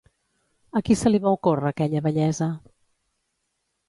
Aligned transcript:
A 0.79 0.81
qui 0.87 0.95
se 1.01 1.11
li 1.11 1.19
va 1.25 1.33
ocórrer 1.37 1.69
aquella 1.71 2.01
bellesa? 2.07 2.47